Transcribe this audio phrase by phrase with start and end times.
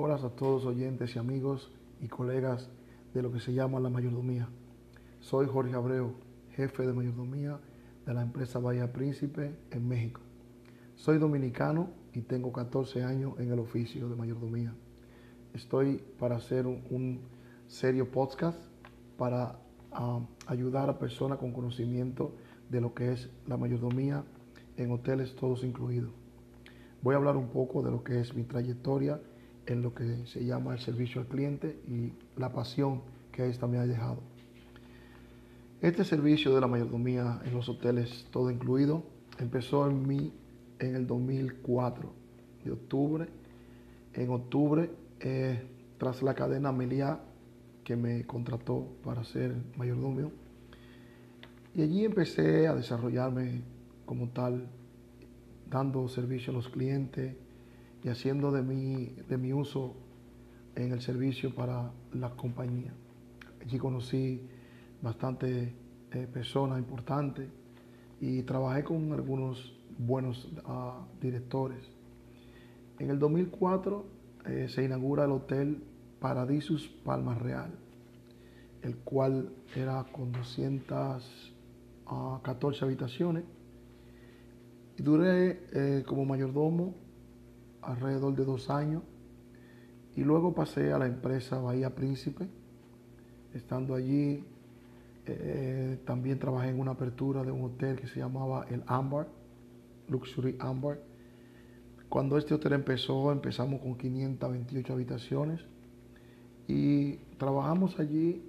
[0.00, 2.70] Hola a todos oyentes y amigos y colegas
[3.14, 4.48] de lo que se llama la mayordomía.
[5.18, 6.12] Soy Jorge Abreu,
[6.52, 7.58] jefe de mayordomía
[8.06, 10.20] de la empresa Bahía Príncipe en México.
[10.94, 14.72] Soy dominicano y tengo 14 años en el oficio de mayordomía.
[15.52, 17.22] Estoy para hacer un,
[17.66, 18.60] serio podcast
[19.16, 19.58] para
[19.90, 22.36] ah, ayudar a personas con conocimiento
[22.70, 24.22] de lo que es la mayordomía
[24.76, 26.12] en hoteles todos incluidos.
[27.02, 29.20] Voy a hablar un poco de lo que es mi trayectoria
[29.68, 33.78] en lo que se llama el servicio al cliente y la pasión que esta me
[33.78, 34.18] ha dejado.
[35.80, 39.04] Este servicio de la mayordomía en los hoteles todo incluido
[39.38, 40.32] empezó en mí
[40.78, 42.10] en el 2004
[42.64, 43.28] de octubre.
[44.14, 45.62] En octubre, eh,
[45.98, 47.20] tras la cadena Meliá
[47.84, 50.32] que me contrató para ser mayordomio,
[51.74, 53.62] y allí empecé a desarrollarme
[54.04, 54.66] como tal,
[55.70, 57.36] dando servicio a los clientes
[58.02, 59.96] y haciendo de mi, de mi uso
[60.76, 62.92] en el servicio para la compañía.
[63.60, 64.40] Allí conocí
[65.02, 65.74] bastante
[66.12, 67.48] eh, personas importantes
[68.20, 71.82] y trabajé con algunos buenos ah, directores.
[72.98, 74.06] En el 2004
[74.46, 75.82] eh, se inaugura el Hotel
[76.20, 77.72] Paradisus Palma Real,
[78.82, 81.54] el cual era con 200
[82.06, 83.44] a 14 habitaciones.
[84.96, 86.94] Y duré eh, como mayordomo
[87.90, 89.02] alrededor de dos años.
[90.16, 92.48] Y luego pasé a la empresa Bahía Príncipe.
[93.54, 94.44] Estando allí,
[95.26, 99.28] eh, también trabajé en una apertura de un hotel que se llamaba el Ambar,
[100.08, 101.00] Luxury Ambar.
[102.08, 105.60] Cuando este hotel empezó, empezamos con 528 habitaciones
[106.66, 108.42] y trabajamos allí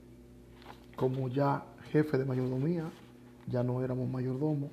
[0.95, 2.91] como ya jefe de mayordomía
[3.49, 4.69] ya no éramos mayordomo,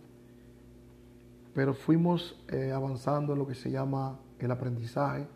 [1.54, 5.26] pero fuimos eh, avanzando en lo que se llama el aprendizaje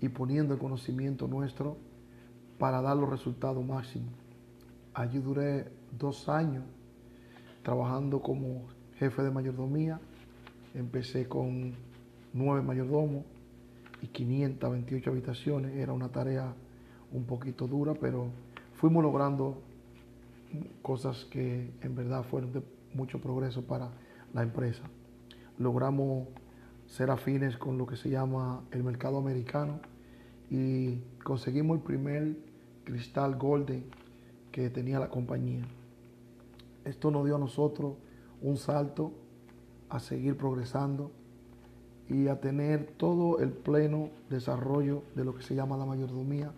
[0.00, 1.76] y poniendo el conocimiento nuestro
[2.58, 4.12] para dar los resultados máximos.
[4.94, 6.64] Allí duré dos años
[7.62, 8.66] trabajando como
[8.98, 10.00] jefe de mayordomía.
[10.74, 11.74] Empecé con
[12.32, 13.24] nueve mayordomos
[14.02, 15.76] y 528 habitaciones.
[15.76, 16.54] Era una tarea
[17.12, 18.28] un poquito dura, pero
[18.74, 19.62] fuimos logrando
[20.82, 22.62] cosas que en verdad fueron de
[22.94, 23.90] mucho progreso para
[24.32, 24.82] la empresa.
[25.58, 26.28] Logramos
[26.86, 29.80] ser afines con lo que se llama el mercado americano
[30.50, 32.36] y conseguimos el primer
[32.84, 33.84] cristal golden
[34.52, 35.64] que tenía la compañía.
[36.84, 37.94] Esto nos dio a nosotros
[38.40, 39.12] un salto
[39.88, 41.10] a seguir progresando
[42.08, 46.52] y a tener todo el pleno desarrollo de lo que se llama la mayordomía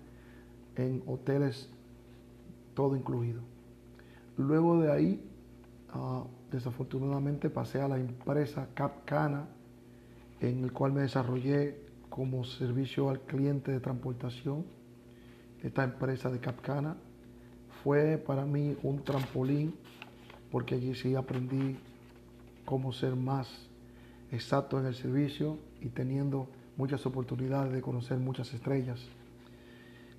[0.77, 1.71] en hoteles
[2.75, 3.41] todo incluido.
[4.37, 5.21] Luego de ahí,
[5.91, 9.49] ah, desafortunadamente pasé a la empresa Capcana,
[10.41, 11.77] en el cual me desarrollé
[12.09, 14.65] como servicio al cliente de transportación.
[15.63, 16.97] Esta empresa de Capcana
[17.83, 19.75] fue para mí un trampolín
[20.51, 21.79] porque allí sí aprendí
[22.65, 23.49] cómo ser más
[24.31, 29.01] exacto en el servicio y teniendo muchas oportunidades de conocer muchas estrellas.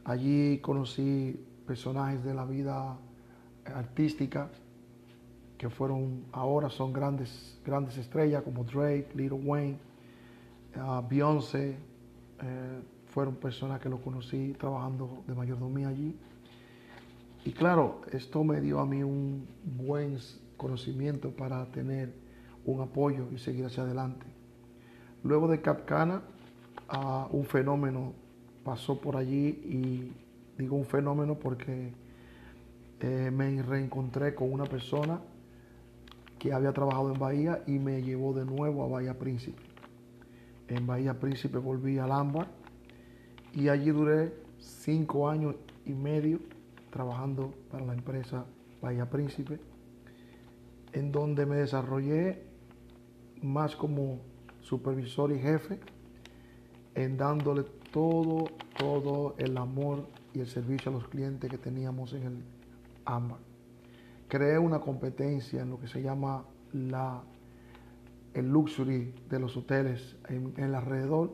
[0.03, 2.97] Allí conocí personajes de la vida
[3.65, 4.49] artística
[5.57, 9.77] que fueron ahora son grandes, grandes estrellas como Drake, Little Wayne,
[10.75, 11.77] uh, Beyoncé,
[12.41, 16.15] eh, fueron personas que lo conocí trabajando de mayordomía allí.
[17.45, 20.17] Y claro, esto me dio a mí un buen
[20.57, 22.13] conocimiento para tener
[22.65, 24.25] un apoyo y seguir hacia adelante.
[25.23, 26.21] Luego de Capcana,
[26.93, 28.13] uh, un fenómeno
[28.63, 30.13] pasó por allí y
[30.57, 31.93] digo un fenómeno porque
[32.99, 35.21] eh, me reencontré con una persona
[36.37, 39.68] que había trabajado en Bahía y me llevó de nuevo a Bahía Príncipe.
[40.69, 42.47] En Bahía Príncipe volví al Ámbar
[43.53, 46.39] y allí duré cinco años y medio
[46.91, 48.45] trabajando para la empresa
[48.81, 49.59] Bahía Príncipe,
[50.93, 52.43] en donde me desarrollé
[53.41, 54.19] más como
[54.61, 55.79] supervisor y jefe,
[56.95, 58.45] en dándole todo,
[58.77, 62.43] todo el amor y el servicio a los clientes que teníamos en el
[64.27, 67.23] Creé una competencia en lo que se llama la,
[68.33, 71.31] el luxury de los hoteles en, el alrededor.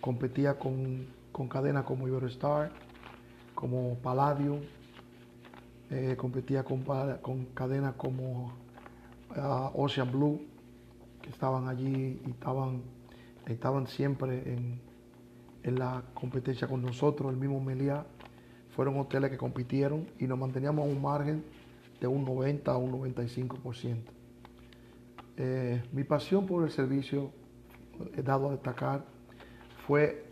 [0.00, 1.06] Competía con,
[1.48, 2.70] cadenas como Eurostar,
[3.54, 4.60] como Palladium,
[5.90, 6.82] eh, competía con,
[7.22, 8.52] con cadenas como
[9.36, 10.40] ah, Ocean Blue,
[11.22, 12.82] que estaban allí y estaban,
[13.46, 14.80] estaban siempre en,
[15.62, 18.06] en la competencia con nosotros, el mismo Meliá
[18.76, 21.44] fueron hoteles que compitieron y nos manteníamos a un margen
[22.00, 24.15] de un 90 a un 95%.
[25.38, 27.30] Eh, mi pasión por el servicio,
[28.16, 29.04] he dado a destacar,
[29.86, 30.24] fue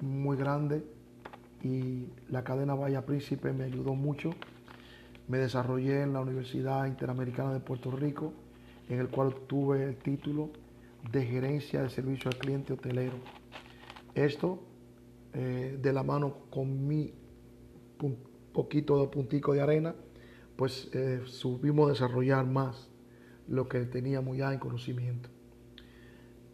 [0.00, 0.84] muy grande
[1.62, 4.30] y la cadena Bahía Príncipe me ayudó mucho.
[5.28, 8.32] Me desarrollé en la Universidad Interamericana de Puerto Rico,
[8.88, 10.50] en el cual obtuve el título
[11.10, 13.16] de gerencia de servicio al cliente hotelero.
[14.14, 14.60] Esto
[15.32, 17.12] eh, de la mano con mi
[18.52, 19.94] poquito de puntico de arena,
[20.56, 22.88] pues eh, subimos a desarrollar más
[23.48, 25.28] lo que teníamos ya en conocimiento.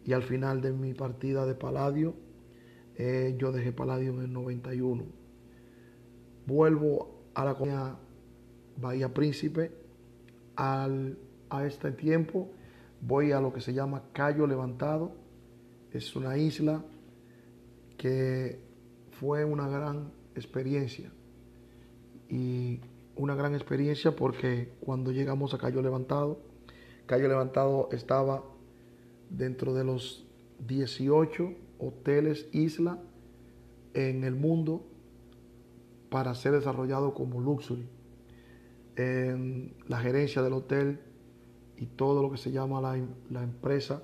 [0.04, 2.14] y al final de mi partida de Paladio,
[2.98, 5.04] eh, yo dejé Paladio en el 91.
[6.46, 7.96] Vuelvo a la colonia
[8.76, 9.70] Bahía Príncipe.
[10.56, 11.16] Al,
[11.48, 12.50] a este tiempo
[13.00, 15.12] voy a lo que se llama Cayo Levantado.
[15.92, 16.84] Es una isla
[17.96, 18.58] que
[19.12, 21.12] fue una gran experiencia.
[22.28, 22.80] Y
[23.14, 26.40] una gran experiencia porque cuando llegamos a Cayo Levantado,
[27.06, 28.42] Cayo Levantado estaba
[29.30, 30.26] dentro de los
[30.66, 32.98] 18 hoteles isla
[33.94, 34.86] en el mundo
[36.10, 37.88] para ser desarrollado como luxury.
[38.96, 41.00] La gerencia del hotel
[41.76, 42.98] y todo lo que se llama la,
[43.30, 44.02] la empresa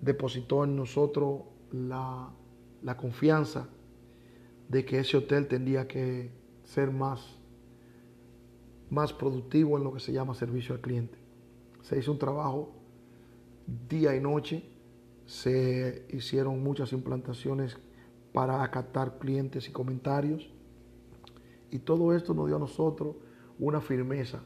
[0.00, 1.42] depositó en nosotros
[1.72, 2.30] la,
[2.82, 3.68] la confianza
[4.68, 6.30] de que ese hotel tendría que
[6.64, 7.38] ser más
[8.90, 11.18] más productivo en lo que se llama servicio al cliente.
[11.82, 12.70] Se hizo un trabajo
[13.88, 14.64] día y noche,
[15.28, 17.78] se hicieron muchas implantaciones
[18.32, 20.50] para acatar clientes y comentarios
[21.70, 23.14] y todo esto nos dio a nosotros
[23.60, 24.42] una firmeza,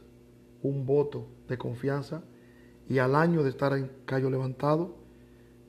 [0.63, 2.23] un voto de confianza
[2.87, 4.97] y al año de estar en Cayo Levantado,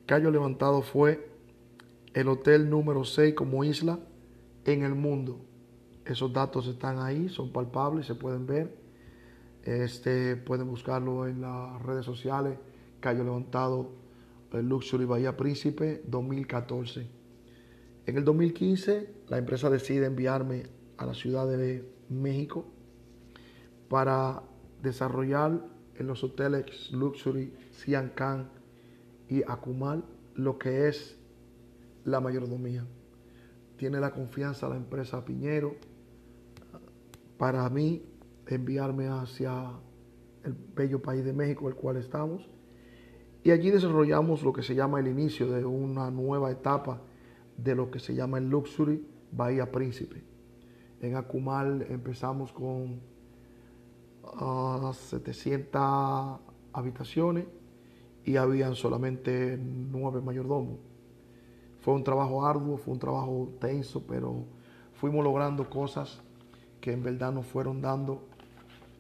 [0.06, 1.32] Cayo Levantado fue
[2.14, 4.00] el hotel número 6 como isla
[4.66, 5.40] en el mundo
[6.06, 8.76] esos datos están ahí, son palpables, se pueden ver.
[9.64, 12.58] Este, pueden buscarlo en las redes sociales.
[13.00, 13.92] Cayo Levantado,
[14.62, 17.08] Luxury Bahía Príncipe 2014.
[18.06, 20.64] En el 2015, la empresa decide enviarme
[20.98, 22.66] a la Ciudad de México
[23.90, 24.44] para
[24.82, 25.66] desarrollar
[25.96, 27.54] en los hoteles Luxury,
[28.16, 28.50] Can
[29.30, 30.04] y Akumal
[30.36, 31.18] lo que es
[32.06, 32.86] la mayordomía.
[33.78, 35.76] Tiene la confianza la empresa Piñero,
[37.38, 38.04] para mí
[38.48, 39.72] enviarme hacia
[40.44, 42.53] el bello país de México, el cual estamos.
[43.44, 47.02] Y allí desarrollamos lo que se llama el inicio de una nueva etapa
[47.58, 50.24] de lo que se llama el Luxury Bahía Príncipe.
[51.02, 53.02] En Acumal empezamos con
[54.94, 56.40] 700 ah,
[56.72, 57.46] habitaciones
[58.24, 60.78] y habían solamente nueve mayordomos.
[61.82, 64.46] Fue un trabajo arduo, fue un trabajo tenso, pero
[64.94, 66.22] fuimos logrando cosas
[66.80, 68.24] que en verdad nos fueron dando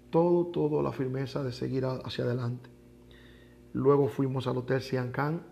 [0.10, 2.73] todo, todo la firmeza de seguir hacia adelante.
[3.74, 5.44] Luego fuimos al Hotel Siancán,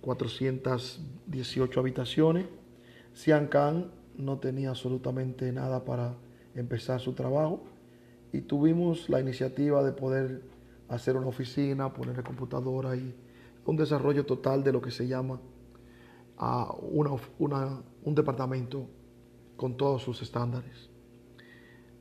[0.00, 2.46] 418 habitaciones.
[3.12, 6.14] Siancán no tenía absolutamente nada para
[6.54, 7.60] empezar su trabajo
[8.32, 10.42] y tuvimos la iniciativa de poder
[10.88, 13.14] hacer una oficina, ponerle computadora y
[13.66, 15.40] un desarrollo total de lo que se llama
[16.38, 17.18] uh,
[18.02, 18.86] un departamento
[19.56, 20.90] con todos sus estándares.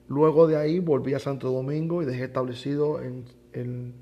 [0.07, 3.93] Luego de ahí volví a Santo Domingo y dejé establecido en, en,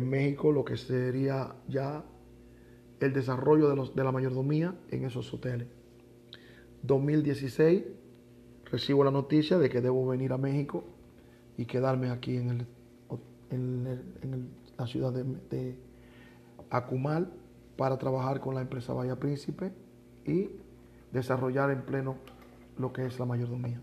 [0.00, 2.04] México lo que sería ya
[3.00, 5.68] el desarrollo de, los, de la mayordomía en esos hoteles.
[6.82, 7.84] 2016
[8.70, 10.84] recibo la noticia de que debo venir a México
[11.56, 12.66] y quedarme aquí en, el,
[13.50, 15.78] en, la ciudad de, de
[16.70, 17.32] Acumal
[17.76, 19.72] para trabajar con la empresa Bahía Príncipe
[20.24, 20.50] y
[21.12, 22.16] desarrollar en pleno
[22.78, 23.80] lo que es la mayordomía.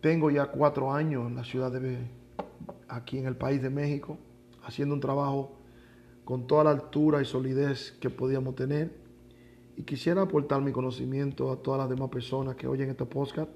[0.00, 1.98] Tengo ya cuatro años en la ciudad de
[2.88, 4.18] aquí en el país de México,
[4.70, 5.52] haciendo un trabajo
[6.24, 8.92] con toda la altura y solidez que podíamos tener.
[9.76, 13.50] Y quisiera aportar mi conocimiento a todas las demás personas que oyen este podcast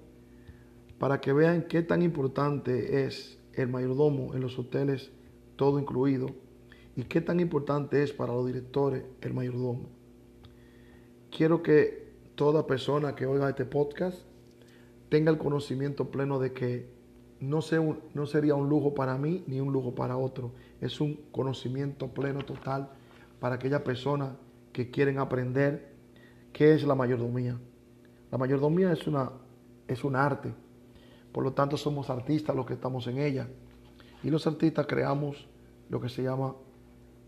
[0.99, 5.12] para que vean qué tan importante es el mayordomo en los hoteles,
[5.56, 6.28] todo incluido,
[6.97, 9.88] y qué tan importante es para los directores el mayordomo.
[11.30, 14.18] Quiero que toda persona que oiga este podcast
[15.09, 16.94] tenga el conocimiento pleno de que
[17.40, 17.61] no,
[18.14, 20.52] no sería un lujo para mí ni un lujo para otro.
[20.84, 22.90] Es un conocimiento pleno total
[23.40, 24.34] para aquellas personas
[24.70, 25.94] que quieren aprender
[26.52, 27.58] qué es la mayordomía.
[28.30, 29.30] La mayordomía es, una,
[29.88, 30.52] es un arte.
[31.32, 33.48] Por lo tanto, somos artistas los que estamos en ella.
[34.22, 35.48] Y los artistas creamos
[35.88, 36.54] lo que se llama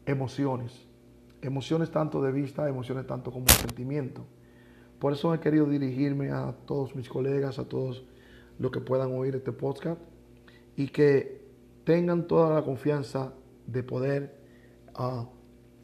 [0.04, 0.86] emociones.
[1.40, 4.26] Emociones tanto de vista, emociones tanto como sentimiento.
[4.98, 8.04] Por eso he querido dirigirme a todos mis colegas, a todos
[8.58, 9.98] los que puedan oír este podcast
[10.76, 11.40] y que
[11.84, 13.32] tengan toda la confianza
[13.66, 14.36] de poder
[14.94, 15.28] ah,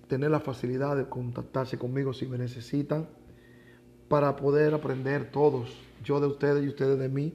[0.09, 3.09] tener la facilidad de contactarse conmigo si me necesitan
[4.09, 5.75] para poder aprender todos,
[6.05, 7.33] yo de ustedes y ustedes de mí,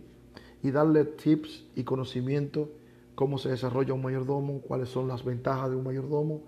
[0.61, 2.69] y darle tips y conocimiento
[3.15, 6.43] cómo se desarrolla un mayordomo, cuáles son las ventajas de un mayordomo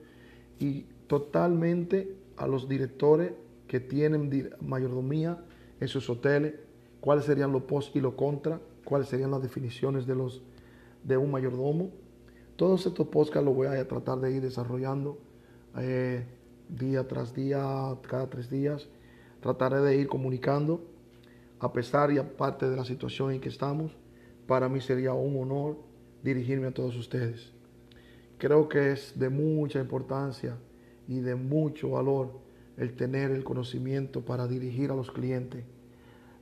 [0.60, 3.34] y totalmente a los directores
[3.68, 5.44] que tienen mayordomía
[5.80, 6.54] en sus hoteles,
[7.02, 10.44] cuáles serían los pos y los contra, cuáles serían las definiciones de, los,
[11.04, 11.90] de un mayordomo.
[12.60, 15.18] Todos estos podcasts los voy a tratar de ir desarrollando
[15.78, 16.26] eh,
[16.68, 18.90] día tras día, cada tres días.
[19.40, 20.84] Trataré de ir comunicando,
[21.62, 23.96] a pesar y aparte de la situación en que estamos.
[24.46, 25.78] Para mí sería un honor
[26.22, 27.54] dirigirme a todos ustedes.
[28.38, 30.58] Creo que es de mucha importancia
[31.08, 32.42] y de mucho valor
[32.76, 35.64] el tener el conocimiento para dirigir a los clientes,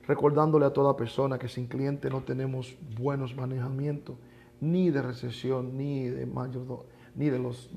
[0.04, 4.16] recordándole a toda persona que sin cliente no tenemos buenos manejamientos,
[4.60, 7.70] ni de recesión, ni de mayor, ni de los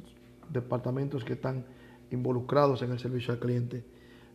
[0.49, 1.65] departamentos que están
[2.11, 3.83] involucrados en el servicio al cliente.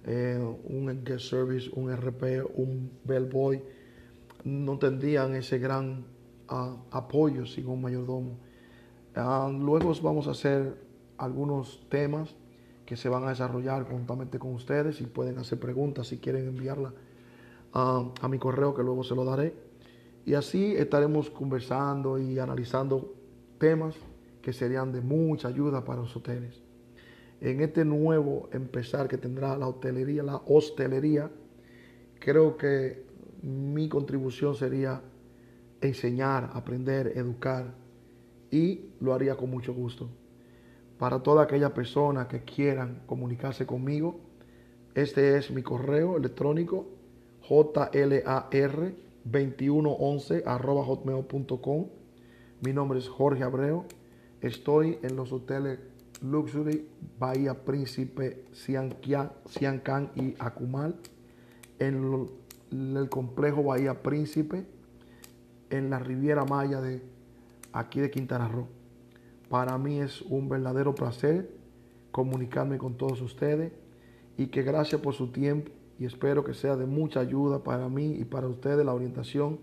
[0.04, 3.62] Eh, un guest service, un RP, un bellboy,
[4.44, 6.04] no tendrían ese gran
[6.48, 8.38] ah, apoyo sin un mayordomo.
[9.14, 10.76] Ah, luego vamos a hacer
[11.18, 12.34] algunos temas
[12.84, 16.92] que se van a desarrollar juntamente con ustedes y pueden hacer preguntas si quieren enviarla
[17.72, 19.65] a, a mi correo que luego se lo daré.
[20.26, 23.14] Y así estaremos conversando y analizando
[23.58, 23.94] temas
[24.42, 26.60] que serían de mucha ayuda para los hoteles.
[27.40, 31.30] En este nuevo empezar que tendrá la hotelería, la hostelería,
[32.18, 33.06] creo que
[33.42, 35.00] mi contribución sería
[35.80, 37.74] enseñar, aprender, educar
[38.50, 40.10] y lo haría con mucho gusto
[40.98, 44.18] para toda aquella persona que quieran comunicarse conmigo.
[44.94, 46.88] Este es mi correo electrónico
[49.30, 51.86] jlar2111 arroba hotmail.com.
[52.60, 53.84] Mi nombre es Jorge Abreu.
[54.40, 55.78] Estoy en los hoteles
[56.22, 60.96] Luxury, Bahía Príncipe, Ciancán y Acumal.
[61.78, 62.28] En
[62.70, 64.64] el complejo Bahía Príncipe,
[65.70, 67.02] en la Riviera Maya de
[67.72, 68.68] aquí de Quintana Roo.
[69.48, 71.50] Para mí es un verdadero placer
[72.10, 73.72] comunicarme con todos ustedes
[74.38, 78.16] y que gracias por su tiempo y espero que sea de mucha ayuda para mí
[78.18, 79.60] y para ustedes la orientación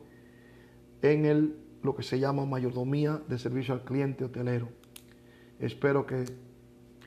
[1.02, 4.70] en el, lo que se llama mayordomía de servicio al cliente hotelero.
[5.60, 6.26] Espero que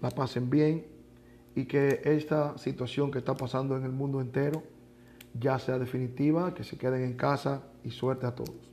[0.01, 0.87] la pasen bien
[1.55, 4.63] y que esta situación que está pasando en el mundo entero
[5.39, 8.71] ya sea definitiva, que se queden en casa y suerte a todos.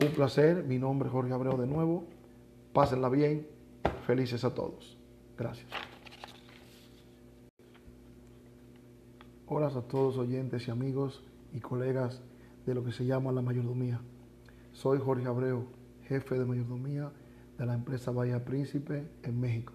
[0.00, 2.06] Un placer, mi nombre es Jorge Abreu de nuevo
[2.74, 3.46] Pásenla bien.
[4.04, 4.98] Felices a todos.
[5.38, 5.93] Gracias.
[9.46, 11.22] Hola a todos oyentes y amigos
[11.52, 12.22] y colegas
[12.64, 14.00] de lo que se llama la mayordomía.
[14.72, 15.66] Soy Jorge Abreu,
[16.04, 17.12] jefe de mayordomía
[17.58, 19.74] de la empresa Bahía Príncipe en México.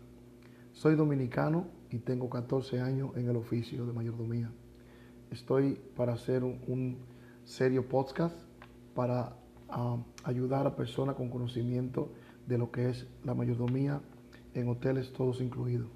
[0.71, 4.51] Soy dominicano y tengo 14 años en el oficio de mayordomía.
[5.29, 6.97] Estoy para hacer un,
[7.43, 8.35] serio podcast
[8.95, 9.35] para
[9.69, 12.11] ah, ayudar a personas con conocimiento
[12.47, 14.01] de lo que es la mayordomía
[14.55, 15.91] en hoteles todos incluidos.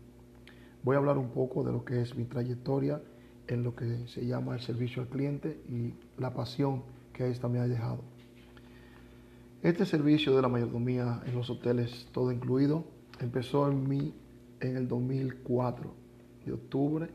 [0.84, 3.01] Voy a hablar un poco de lo que es mi trayectoria
[3.47, 6.83] en lo que se llama el servicio al cliente y la pasión
[7.13, 8.01] que esta me ha dejado.
[9.62, 12.85] Este servicio de la mayordomía en los hoteles todo incluido
[13.19, 14.13] empezó en mí
[14.59, 15.93] en el 2004
[16.45, 17.09] de octubre.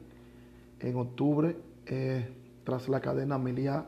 [0.80, 1.56] En octubre,
[1.86, 2.28] eh,
[2.64, 3.86] tras la cadena Meliá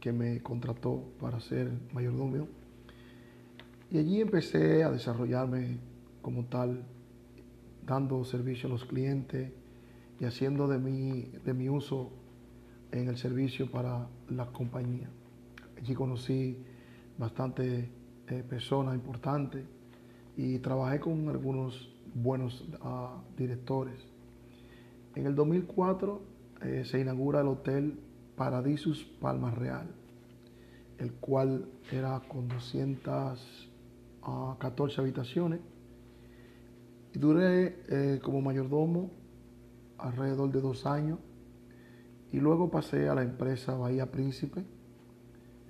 [0.00, 2.46] que me contrató para ser mayordomio,
[3.90, 5.78] y allí empecé a desarrollarme
[6.20, 6.84] como tal
[7.86, 9.50] dando servicio a los clientes
[10.20, 12.10] y haciendo de mi, de mi uso
[12.92, 15.08] en el servicio para la compañía.
[15.76, 16.58] Allí conocí
[17.16, 17.88] bastantes
[18.28, 19.64] eh, personas importantes
[20.36, 23.98] y trabajé con algunos buenos uh, directores.
[25.14, 26.22] En el 2004
[26.62, 27.98] eh, se inaugura el Hotel
[28.36, 29.88] Paradisus Palma Real,
[30.98, 35.58] el cual era con 214 habitaciones.
[37.14, 39.10] Y duré eh, como mayordomo
[39.98, 41.18] alrededor de dos años
[42.32, 44.64] y luego pasé a la empresa Bahía Príncipe.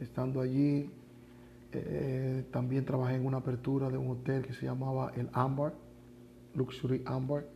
[0.01, 0.91] Estando allí,
[1.73, 5.75] eh, también trabajé en una apertura de un hotel que se llamaba el Ambar,
[6.55, 7.47] Luxury Ambar.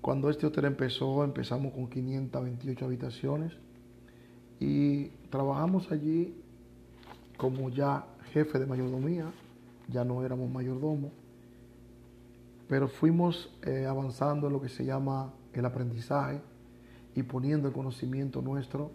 [0.00, 3.52] Cuando este hotel empezó, empezamos con 528 habitaciones
[4.60, 6.34] y trabajamos allí
[7.36, 9.32] como ya jefe de mayordomía,
[9.88, 11.10] ya no éramos mayordomo,
[12.68, 16.40] pero fuimos eh, avanzando en lo que se llama el aprendizaje
[17.14, 18.90] y poniendo el conocimiento nuestro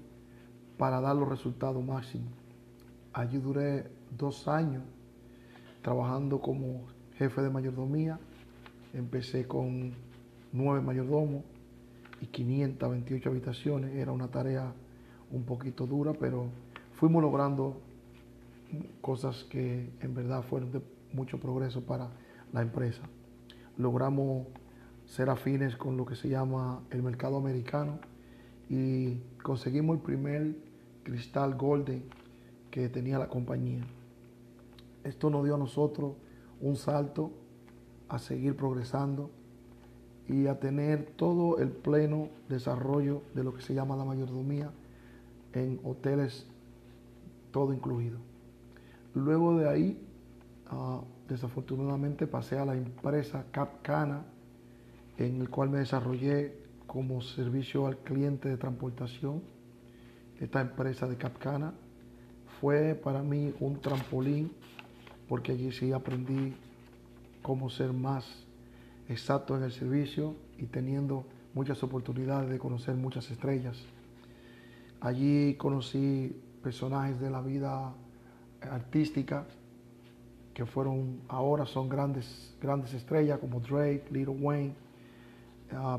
[0.78, 2.32] para dar los resultados máximos.
[3.14, 4.84] Allí duré dos años
[5.82, 6.86] trabajando como
[7.18, 8.20] jefe de mayordomía.
[8.94, 9.94] Empecé con
[10.52, 11.44] nueve mayordomos
[12.22, 13.96] y 528 habitaciones.
[13.96, 14.74] Era una tarea
[15.32, 16.48] un poquito dura, pero
[16.94, 17.82] fuimos logrando
[19.02, 20.82] cosas que en verdad fueron de
[21.14, 22.10] mucho progreso para
[22.54, 23.02] la empresa.
[23.78, 24.48] Logramos
[25.10, 28.00] ser afines con lo que se llama el mercado americano
[28.70, 30.56] y conseguimos el primer
[31.04, 32.04] cristal golden
[32.70, 33.82] que tenía la compañía.
[35.04, 36.14] Esto nos dio a nosotros
[36.62, 37.32] un salto
[38.08, 39.32] a seguir progresando
[40.28, 44.70] y a tener todo el pleno desarrollo de lo que se llama la mayordomía
[45.54, 46.46] en hoteles,
[47.50, 48.20] todo incluido.
[49.16, 50.08] Luego de ahí,
[50.68, 54.24] ah, desafortunadamente pasé a la empresa Capcana,
[55.20, 56.54] en el cual me desarrollé
[56.88, 59.42] como servicio al cliente de transportación.
[60.40, 61.74] Esta empresa de Capcana
[62.62, 64.52] fue para mí un trampolín
[65.28, 66.56] porque allí sí aprendí
[67.42, 68.46] cómo ser más
[69.10, 73.78] exacto en el servicio y teniendo muchas oportunidades de conocer muchas estrellas.
[75.02, 77.94] Allí conocí personajes de la vida
[78.62, 79.46] artística
[80.54, 84.74] que fueron ahora son grandes grandes estrellas como Drake, Little Wayne,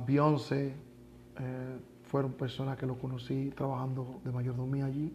[0.07, 0.75] Beyoncé,
[1.39, 5.13] eh, fueron personas que lo conocí trabajando de mayordomía allí.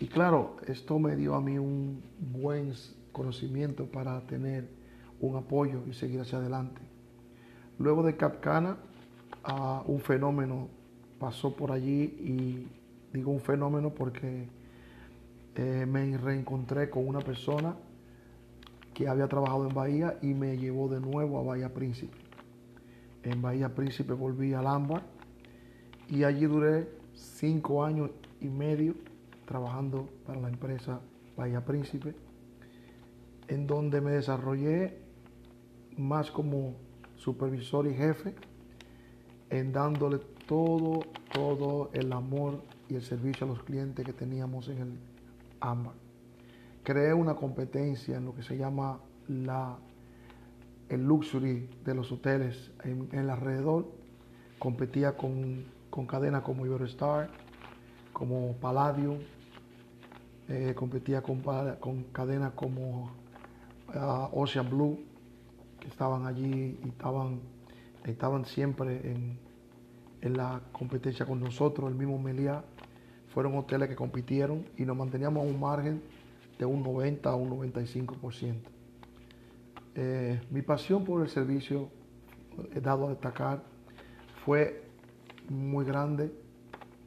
[0.00, 2.72] Y claro, esto me dio a mí un buen
[3.12, 4.68] conocimiento para tener
[5.20, 6.80] un apoyo y seguir hacia adelante.
[7.78, 8.76] Luego de Capcana,
[9.86, 10.68] un fenómeno
[11.18, 12.68] pasó por allí y
[13.12, 14.48] digo un fenómeno porque
[15.56, 17.74] eh, me reencontré con una persona
[18.94, 22.27] que había trabajado en Bahía y me llevó de nuevo a Bahía Príncipe.
[23.22, 25.02] En Bahía Príncipe volví al Ámbar
[26.08, 28.94] y allí duré cinco años y medio
[29.44, 31.00] trabajando para la empresa
[31.36, 32.14] Bahía Príncipe,
[33.48, 34.98] en donde me desarrollé
[35.96, 36.76] más como
[37.16, 38.34] supervisor y jefe,
[39.50, 41.00] en dándole todo,
[41.32, 44.98] todo el amor y el servicio a los clientes que teníamos en el
[45.60, 45.92] AMBA.
[46.82, 49.76] Creé una competencia en lo que se llama la
[50.88, 53.86] el luxury de los hoteles en, el alrededor.
[54.58, 55.64] Competía con,
[56.06, 57.28] cadenas como Eurostar,
[58.12, 59.18] como Palladium,
[60.48, 61.42] eh, competía con,
[61.80, 63.10] con cadenas como
[63.94, 64.98] ah, Ocean Blue,
[65.78, 67.40] que estaban allí y estaban,
[68.04, 69.38] estaban siempre en,
[70.22, 72.64] en la competencia con nosotros, el mismo Meliá.
[73.28, 76.02] Fueron hoteles que compitieron y nos manteníamos a un margen
[76.58, 78.77] de un 90 a un 95%.
[80.00, 81.90] Eh, mi pasión por el servicio,
[82.72, 83.64] he dado a destacar,
[84.44, 84.84] fue
[85.48, 86.32] muy grande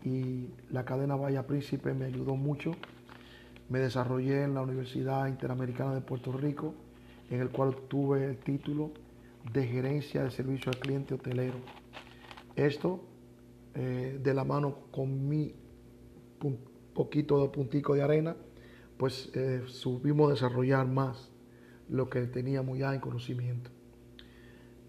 [0.03, 2.73] y la cadena Vaya Príncipe me ayudó mucho.
[3.69, 6.73] Me desarrollé en la Universidad Interamericana de Puerto Rico,
[7.29, 8.91] en el cual obtuve el título
[9.53, 11.59] de gerencia de servicio al cliente hotelero.
[12.57, 13.05] Esto
[13.73, 15.55] eh, de la mano con mi
[16.93, 18.35] poquito de puntico de arena,
[18.97, 21.30] pues eh, subimos a desarrollar más
[21.91, 23.69] lo que teníamos ya en conocimiento.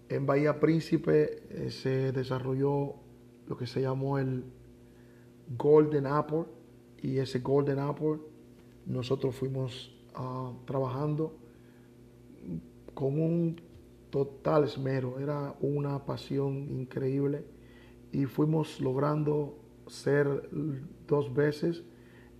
[0.09, 2.95] En Bahía Príncipe eh, se desarrolló
[3.47, 4.45] lo que se llamó el
[5.57, 6.45] Golden Apple
[7.01, 8.19] y ese Golden Apple
[8.85, 11.35] nosotros fuimos ah, trabajando
[12.93, 13.61] con un
[14.09, 17.43] total esmero, era una pasión increíble
[18.13, 20.49] y fuimos logrando ser
[21.07, 21.83] dos veces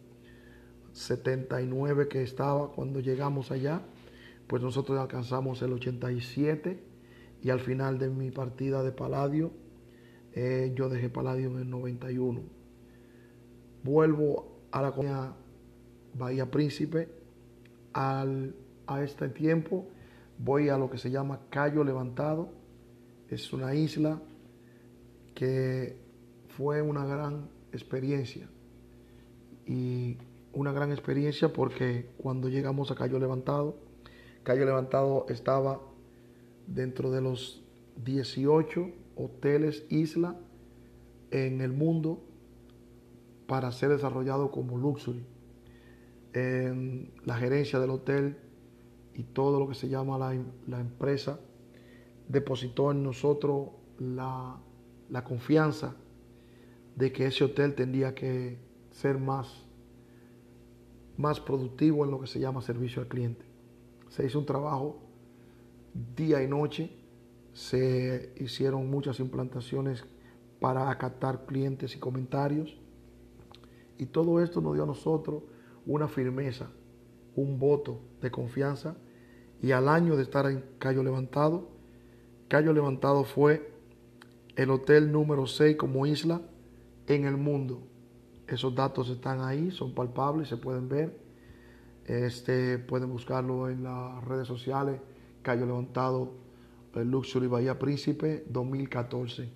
[0.93, 3.81] 79 que estaba cuando llegamos allá,
[4.47, 6.83] pues nosotros alcanzamos el 87
[7.41, 9.51] y al final de mi partida de Paladio,
[10.39, 12.41] eh, yo dejé Paladio en el 91.
[13.83, 15.33] Vuelvo a la colonia
[16.13, 17.09] Bahía Príncipe.
[17.93, 18.55] Al,
[18.87, 19.87] a este tiempo
[20.37, 22.49] voy a lo que se llama Cayo Levantado.
[23.29, 24.21] Es una isla
[25.35, 25.97] que
[26.47, 28.47] fue una gran experiencia.
[29.65, 30.17] Y
[30.53, 33.77] una gran experiencia porque cuando llegamos a Cayo Levantado,
[34.43, 35.79] Cayo Levantado estaba
[36.65, 37.63] dentro de los
[38.03, 40.39] 18 hoteles isla
[41.31, 42.23] en el mundo
[43.47, 45.25] para ser desarrollado como luxury.
[46.33, 48.37] La gerencia del hotel
[49.13, 51.39] y todo lo que se llama la, empresa
[52.27, 54.57] depositó en nosotros la,
[55.09, 55.95] la confianza
[56.95, 58.57] de que ese hotel tendría que
[58.91, 59.65] ser más
[61.19, 63.43] más productivo en lo que se llama servicio al cliente.
[64.07, 65.01] Se hizo un trabajo
[66.15, 66.89] día y noche,
[67.59, 70.05] se hicieron muchas implantaciones
[70.59, 72.77] para acatar clientes y comentarios
[73.97, 75.43] y todo esto nos dio a nosotros
[75.85, 76.69] una firmeza,
[77.35, 78.95] un voto de confianza
[79.61, 81.69] y al año de estar en Cayo Levantado,
[82.47, 83.73] Cayo Levantado fue
[84.55, 86.41] el hotel número 6 como isla
[87.07, 87.89] en el mundo
[88.49, 91.15] esos datos están ahí, son palpables, se pueden ver.
[92.05, 94.99] Este, pueden buscarlo en las redes sociales.
[95.43, 96.31] Cayo Levantado,
[96.95, 99.49] Luxury Bahía Príncipe 2014.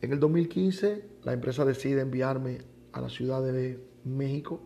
[0.00, 2.58] En el 2015, la empresa decide enviarme
[2.92, 4.60] a la Ciudad de México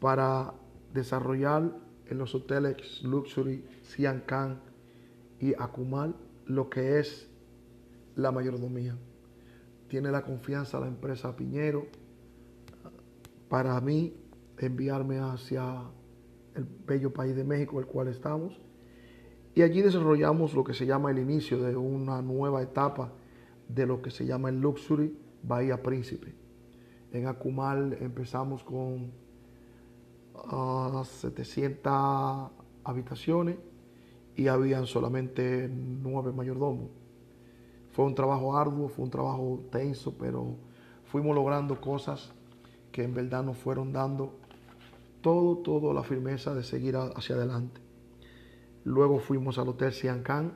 [0.00, 0.54] para
[0.92, 1.72] desarrollar
[2.06, 4.24] en los hoteles Luxury, Sian
[5.40, 6.16] y Akumal
[6.46, 7.28] lo que es
[8.16, 8.96] la mayordomía.
[9.88, 11.86] Tiene la confianza la empresa Piñero,
[13.48, 14.14] para mí
[14.58, 15.82] enviarme hacia
[16.54, 18.60] el bello país de México, el cual estamos.
[19.58, 23.10] Y allí desarrollamos lo que se llama el inicio de una nueva etapa
[23.68, 26.32] de lo que se llama el Luxury Bahía Príncipe.
[27.12, 29.10] En Acumal empezamos con
[31.04, 32.52] 700 ah,
[32.84, 33.56] habitaciones
[34.36, 36.90] y habían solamente nueve mayordomos.
[37.90, 40.54] Fue un trabajo arduo, fue un trabajo tenso, pero
[41.06, 42.32] fuimos logrando cosas
[42.92, 44.38] que en verdad nos fueron dando
[45.20, 47.87] todo, todo la firmeza de seguir hacia adelante.
[48.88, 50.54] Luego fuimos al Hotel Siancán,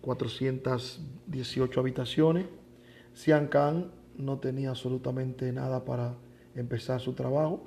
[0.00, 2.46] 418 habitaciones.
[3.14, 6.16] Siancán no tenía absolutamente nada para
[6.56, 7.62] empezar su trabajo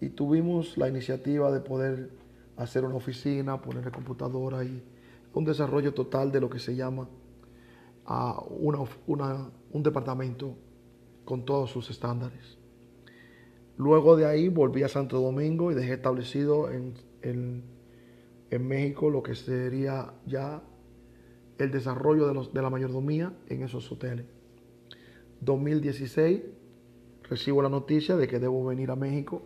[0.00, 2.10] y tuvimos la iniciativa de poder
[2.56, 4.82] hacer una oficina, poner computadora y
[5.32, 7.08] un desarrollo total de lo que se llama
[8.06, 10.56] a un departamento
[11.24, 12.58] con todos sus estándares.
[13.76, 17.75] Luego de ahí volví a Santo Domingo y dejé establecido en, en,
[18.50, 20.62] México lo que sería ya
[21.58, 24.26] el desarrollo de, la mayordomía en esos hoteles.
[25.40, 26.42] 2016
[27.28, 29.42] recibo la noticia de que debo venir a México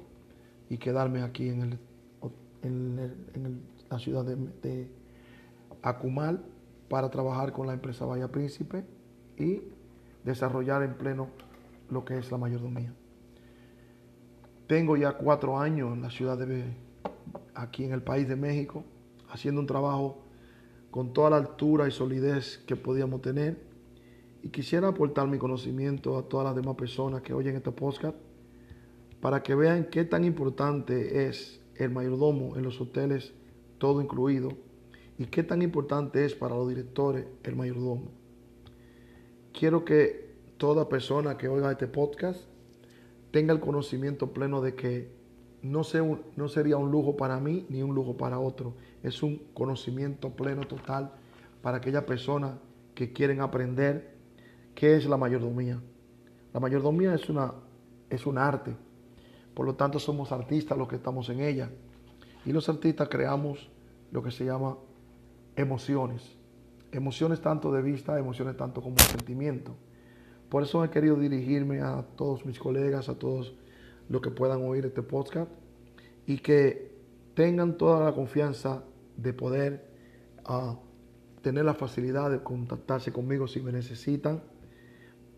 [0.68, 1.78] y quedarme aquí en,
[2.62, 4.88] en, la ciudad de,
[5.82, 6.44] Acumal
[6.90, 8.84] para trabajar con la empresa Vaya Príncipe
[9.38, 9.62] y
[10.24, 11.28] desarrollar en pleno
[11.88, 12.92] lo que es la mayordomía.
[14.66, 16.64] Tengo ya cuatro años en la ciudad de,
[17.54, 18.84] aquí en el país de México,
[19.28, 20.22] haciendo un trabajo
[20.90, 23.58] con toda la altura y solidez que podíamos tener.
[24.42, 28.16] Y quisiera aportar mi conocimiento a todas las demás personas que oyen este podcast
[29.20, 33.32] para que vean qué tan importante es el mayordomo en los hoteles,
[33.78, 34.50] todo incluido,
[35.18, 38.10] y qué tan importante es para los directores el mayordomo.
[39.52, 42.44] Quiero que toda persona que oiga este podcast
[43.30, 45.19] tenga el conocimiento pleno de que
[45.62, 45.82] no,
[46.36, 48.74] no sería un lujo para mí ni un lujo para otro.
[49.02, 51.12] Es un conocimiento pleno total
[51.62, 52.52] para aquellas personas
[52.94, 54.14] que quieren aprender
[54.74, 55.80] qué es la mayordomía.
[56.52, 57.52] La mayordomía es, una,
[58.08, 58.74] es un arte,
[59.54, 61.70] Por lo tanto, somos artistas los que estamos en ella.
[62.46, 63.70] Y los artistas creamos
[64.10, 64.76] lo que se llama
[65.56, 66.36] emociones.
[66.92, 69.74] Emociones tanto de vista, emociones tanto como de sentimiento.
[70.48, 73.54] Por eso he querido dirigirme a todos mis colegas, a todos
[74.10, 75.50] los que puedan oír este podcast
[76.26, 76.90] y que
[77.34, 78.84] tengan toda la confianza
[79.16, 79.88] de poder
[80.44, 80.78] ah,
[81.40, 84.42] tener la facilidad de contactarse conmigo si me necesitan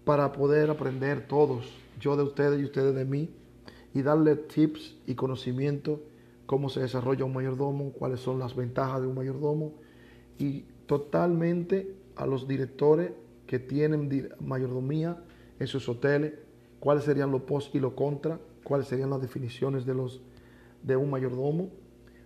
[0.05, 3.31] para poder aprender todos, yo de ustedes y ustedes de mí,
[3.95, 6.01] y darle tips y conocimiento
[6.47, 9.75] cómo se desarrolla un mayordomo, cuáles son las ventajas de un mayordomo
[10.39, 13.13] y totalmente a los directores
[13.47, 15.23] que tienen mayordomía
[15.59, 16.35] en sus hoteles,
[16.81, 20.23] cuáles serían los pos y los contra, cuáles serían las definiciones de, los,
[20.83, 21.71] de un mayordomo.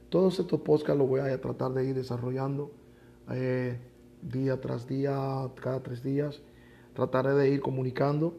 [0.08, 2.70] Todos estos podcasts los voy a tratar de ir desarrollando
[3.30, 3.78] eh,
[4.22, 6.40] día tras día, cada tres días.
[6.94, 8.38] Trataré de ir comunicando,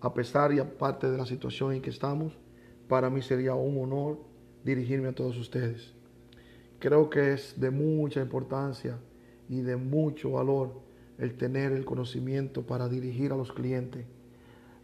[0.00, 2.36] a pesar y aparte de la situación en que estamos.
[2.88, 4.18] Para mí sería un honor
[4.64, 5.92] dirigirme a todos ustedes.
[6.78, 8.98] Creo que es de mucha importancia
[9.48, 10.82] y de mucho valor
[11.18, 14.04] el tener el conocimiento para dirigir a los clientes,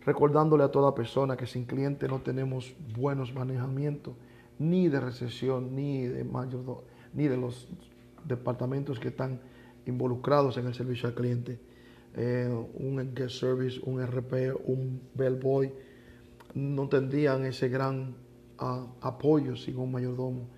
[0.05, 4.15] recordándole a toda persona que sin cliente no tenemos buenos manejamientos,
[4.59, 7.69] ni de recesión, ni de mayor, ni de los
[8.25, 9.41] departamentos que están
[9.87, 11.59] involucrados en el servicio al cliente.
[12.17, 15.73] Eh, un guest service, un RP, un bellboy,
[16.55, 18.15] no tendrían ese gran
[18.61, 20.49] uh, apoyo sin un mayordomo.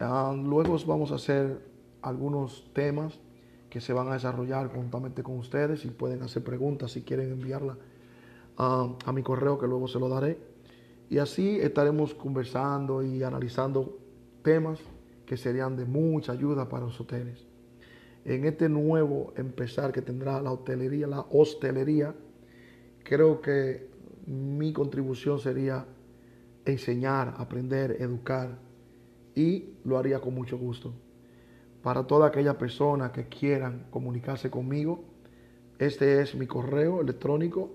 [0.00, 1.58] Uh, luego vamos a hacer
[2.02, 3.18] algunos temas
[3.70, 7.76] que se van a desarrollar juntamente con ustedes y pueden hacer preguntas si quieren enviarla
[8.56, 10.38] a mi correo que luego se lo daré.
[11.10, 13.98] Y así estaremos conversando y analizando
[14.42, 14.80] temas
[15.26, 17.46] que serían de mucha ayuda para los hoteles.
[18.24, 22.14] En este nuevo empezar que tendrá la hotelería, la hostelería,
[23.02, 23.90] creo que
[24.26, 25.86] mi contribución sería
[26.64, 28.58] enseñar, aprender, educar
[29.34, 30.94] y lo haría con mucho gusto.
[31.82, 35.04] Para toda aquella persona que quieran comunicarse conmigo,
[35.78, 37.70] este es mi correo electrónico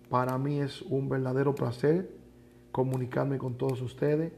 [0.08, 2.10] Para mí es un verdadero placer
[2.72, 4.32] comunicarme con todos ustedes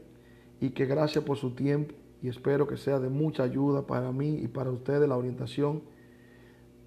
[0.59, 4.39] y que gracias por su tiempo y espero que sea de mucha ayuda para mí
[4.41, 5.83] y para ustedes la orientación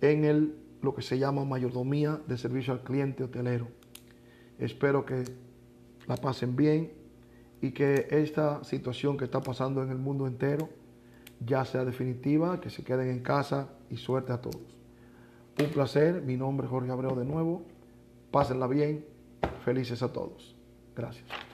[0.00, 3.68] en el lo que se llama mayordomía de servicio al cliente hotelero.
[4.58, 5.24] Espero que
[6.06, 6.92] la pasen bien
[7.60, 10.68] y que esta situación que está pasando en el mundo entero
[11.44, 14.78] ya sea definitiva, que se queden en casa y suerte a todos.
[15.60, 17.62] Un placer, mi nombre es Jorge Abreu de nuevo.
[18.30, 19.04] Pásenla bien,
[19.64, 20.56] felices a todos.
[20.94, 21.45] Gracias.